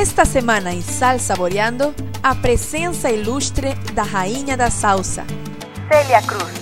[0.00, 5.26] Esta semana em Sal Saboreando, a presença ilustre da rainha da salsa,
[5.90, 6.59] Célia Cruz.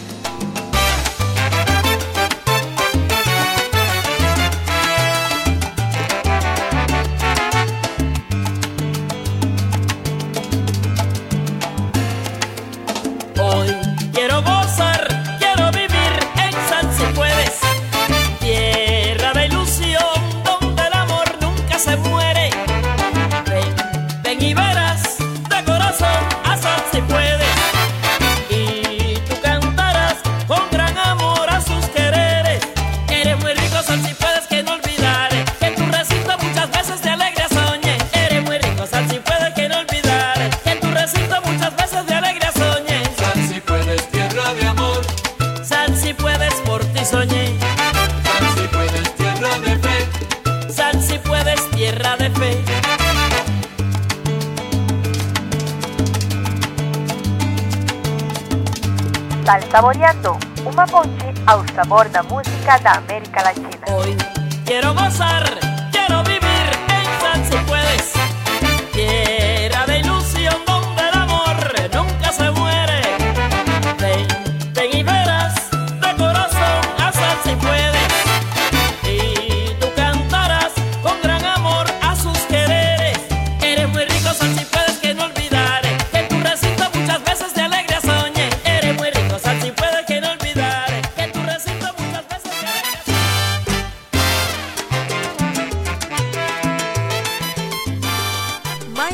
[59.44, 63.68] Sal Saboreando, uma ponte ao sabor da música da América Latina.
[63.90, 64.16] Hoy
[64.64, 65.42] quero gozar,
[65.90, 66.47] quero vivir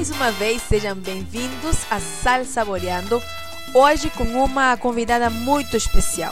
[0.05, 3.23] Mais uma vez, sejam bem-vindos a Sal Saboreando,
[3.73, 6.31] hoje com uma convidada muito especial.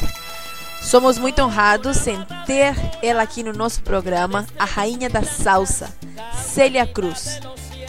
[0.83, 5.91] Somos muito honrados em ter ela aqui no nosso programa, a rainha da salsa,
[6.35, 7.41] Célia Cruz.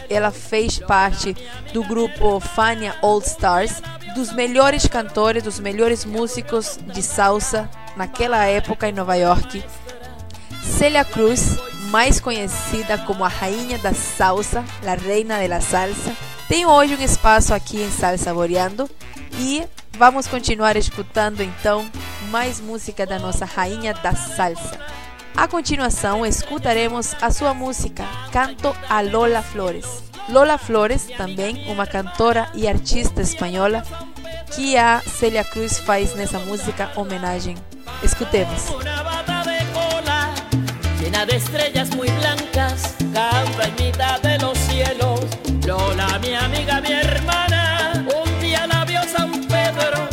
[0.10, 1.36] Ela fez parte
[1.74, 3.82] do grupo Fania All Stars,
[4.16, 9.62] dos melhores cantores, dos melhores músicos de salsa naquela época em Nova York.
[10.64, 11.58] Celia Cruz,
[11.94, 16.12] mais conhecida como a rainha da salsa, a reina de la salsa,
[16.48, 18.90] tem hoje um espaço aqui em Sal Saboreando
[19.38, 19.64] e
[19.96, 21.88] vamos continuar escutando então
[22.32, 24.80] mais música da nossa rainha da salsa.
[25.38, 30.04] A continuação, escutaremos a sua música Canto a Lola Flores.
[30.30, 33.84] Lola Flores, também uma cantora e artista espanhola,
[34.56, 37.56] que a Celia Cruz faz nessa música homenagem.
[38.02, 38.64] Escutemos.
[41.26, 45.22] De estrellas muy blancas, canta en mitad de los cielos.
[45.66, 50.08] Lola, mi amiga, mi hermana, un día la vio San Pedro,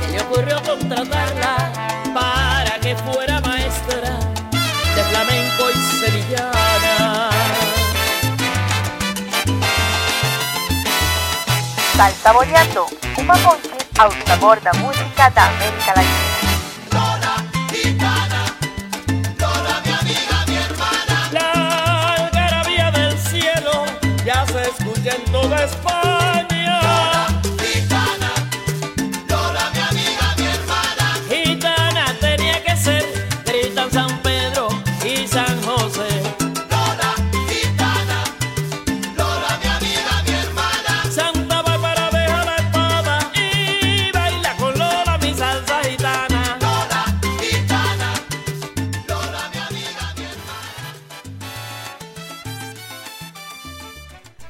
[0.00, 1.72] se le ocurrió contratarla
[2.14, 4.18] para que fuera maestra
[4.94, 7.30] de flamenco y sevillana.
[11.96, 16.27] Sal Saboreando, uma ponte ao sabor da música da América Latina.
[25.32, 25.87] Toda España.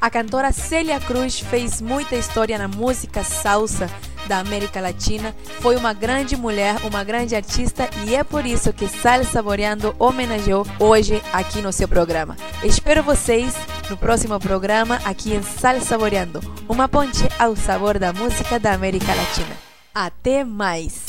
[0.01, 3.91] A cantora Célia Cruz fez muita história na música salsa
[4.29, 5.35] da América Latina.
[5.61, 10.65] Foi uma grande mulher, uma grande artista e é por isso que Sal Saboreando homenageou
[10.79, 12.37] hoje aqui no seu programa.
[12.63, 13.55] Espero vocês
[13.91, 19.13] no próximo programa aqui em Sal Saboreando, uma ponte ao sabor da música da América
[19.15, 19.57] Latina.
[19.93, 21.07] Até mais!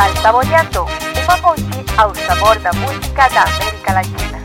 [0.00, 0.86] Salsaboreando,
[1.24, 4.39] uma ponte ao sabor da música da América Latina.